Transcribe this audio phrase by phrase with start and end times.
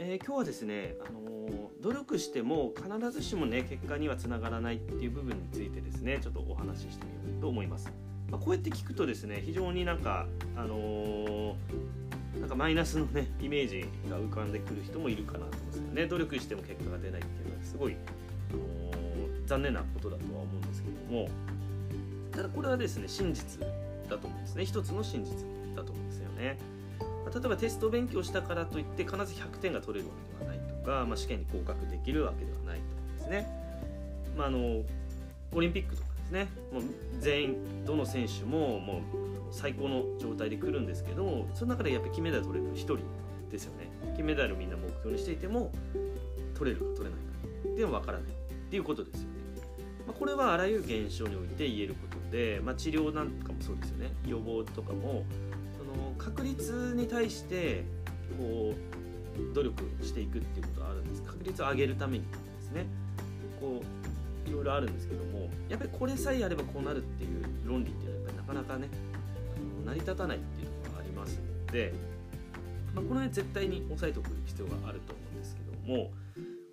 [0.00, 7.90] え今日はですね、あの努力しても必ずしもね結果にはつながらないっていう部分についてですねちょっとお話ししてみようと思います。
[8.30, 11.54] まあ、こうやって聞くとですね非常になんかあのー、
[12.40, 17.96] なんかマイナスのねイメージが浮かんでくる人もいるかなと思うんですよね努力しても結果が出ないっていうのはすごい、
[18.52, 21.28] あの、残念なことだとは思うんですけども
[22.30, 23.60] ただこれはですね真実
[24.08, 25.32] だと思うんですね一つの真実
[25.74, 26.77] だと思うんですよね。
[27.30, 33.48] 例えばテスト勉強したからといって必ず100点が取れるわけではないとか、まあ、試験に合格できるわけではないとかですね、
[34.36, 34.82] まあ、あの
[35.52, 36.48] オリンピックとかですね。
[36.72, 36.82] もう
[37.20, 39.00] 全員どの選手ももう
[39.50, 42.98] 最高の状態で来るんですけどその中でやっぱり金メダル取れるの1人
[43.50, 43.88] ですよね。
[44.16, 45.72] 金メダルみんな目標にしていても
[46.54, 48.34] 取れるか取れないかっていうのは分からないっ
[48.70, 49.28] ていうことですよね、
[50.06, 54.12] まあ、これはあらゆる現象において言えることで、まあ、治療なんかもそうですよね。
[54.26, 55.24] 予防とかも
[56.48, 57.84] 率に対して
[58.38, 61.22] こう努力していくっていうことはあるんです。
[61.22, 62.86] 確率を上げるためにですね。
[63.60, 68.88] こういろいろあるんですけどもやっぱりこれさえやればこうなるっていう論理っていうのはやっぱりなかなかね
[69.84, 71.92] 成り立たないっていうのがありますので、
[72.94, 76.10] まあ、この辺絶対に押さえておく必要があると思うんですけども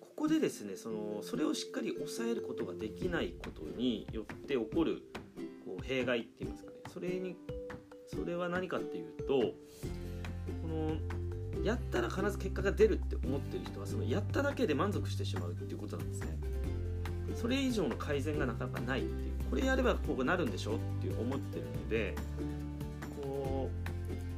[0.00, 5.02] ここでですねそのそれをしっかり抑えることができないことによって起こる
[5.64, 7.36] こう弊害っていいますかねそれに
[8.14, 9.54] それは何かっていうとこ
[10.68, 16.38] のやったら必ず結果が出るって思ってる人はそのやっただけで満足してしまうっていうことなんですね。
[17.34, 22.14] それ以上の改善がなかなかないっていうこれやればこうなるんでしょっていう思ってるので
[23.22, 23.70] こ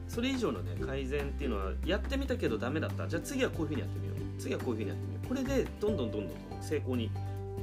[0.08, 3.06] うそれ以上のね改善っていうのはやってみたけどダメだった。
[3.08, 4.40] じゃあ次はこういうふうにやってみよう。
[4.40, 5.28] 次はこういうふうにやってみよう。
[5.28, 7.10] これでどんどんどんどん成功に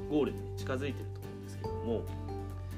[0.10, 2.04] ゴールに近づいてると思うんですけども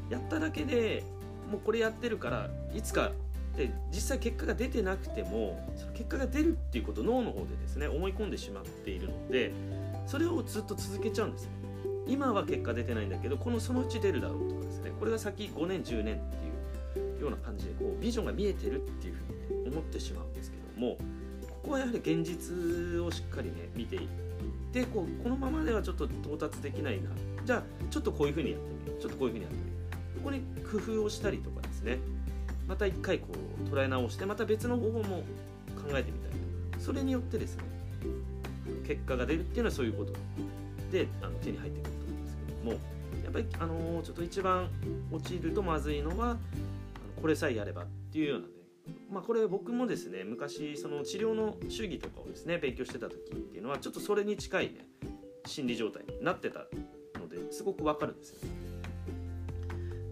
[0.09, 1.03] やっただけで
[1.51, 3.11] もうこれやってるからいつか
[3.55, 9.51] で実際結果が出てなくてもその結果が出るっていうことを脳の方でですね思い込んでしまっているので
[10.05, 11.49] それをずっと続けちゃうんです
[12.07, 16.19] 今は結果出てないんだけどこのそのうち出るだろうとかですねこれが先5年10年っ
[16.93, 20.97] ていうような感じでこうビジョンが見えてるっていうふうに、ね、思ってしまうんですけども
[21.41, 24.07] ここはやはり現実をしっかりね見ていっ
[24.71, 27.09] てこうこのままではちょっと到達できないな
[27.45, 29.01] じゃあちょっとこういうふうにやってみよう。
[29.01, 29.77] ちょっとこういうふうにやってみよ
[30.15, 30.19] う。
[30.19, 30.41] ここに
[30.85, 31.99] 工夫をしたりとかですね。
[32.67, 33.27] また一回こ
[33.69, 35.23] う捉え直してまた別の方法も
[35.75, 36.33] 考えてみたり
[36.71, 37.63] とかそれによってですね
[38.87, 40.13] 結果が出るっていうのはそういうこと
[40.91, 42.71] であの手に入ってくると思うんですけども
[43.23, 44.69] やっぱりあのちょっと一番
[45.11, 46.37] 落ちるとまずいのは
[47.21, 48.53] これさえやればっていうようなね
[49.11, 54.87] まあこれ僕もですね昔その治療の主義とかをですね勉強してた時っていうのはちょっとそれに近いね
[55.45, 56.65] 心理状態になってた
[57.19, 58.64] のですごくわかるんですよね。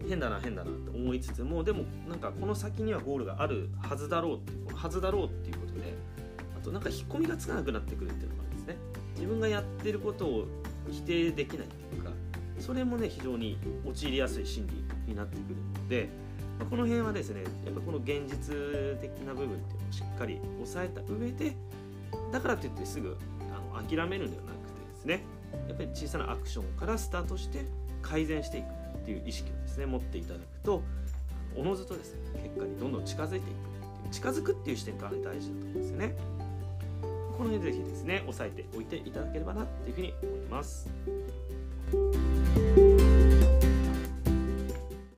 [0.08, 5.94] 変だな変だなって思いつつもでもなんかこの先にはゴールがあるはずだろうっていうはずだろうっていうことで
[6.60, 8.78] あとなんか引っ込みがつかなくなってくるっていうのがあるんですね。
[9.16, 10.48] 自分がやってることを
[10.92, 12.12] 否定できないっていうか
[12.60, 16.10] それもね非常に陥りやすい心理になってくるので、
[16.60, 18.56] ま、この辺はですねやっぱこの現実
[19.02, 21.56] 的な部分っていうのをしっかり抑えた上で
[22.32, 23.18] だからといってすぐ
[23.76, 25.24] あの諦めるんではなくてですね
[25.68, 27.66] やっぱり小さなアクションからスタートして
[28.02, 28.83] 改善していく。
[29.04, 30.82] っていう意識をですね持っていただくと
[31.56, 36.16] おのずとですね結果にどんどん近づいていくっていう近づくっていう視点から、大事だと思うんですよね。
[37.38, 40.88] この辺ぜひですね押さえておいていただければなっていうふうに思います。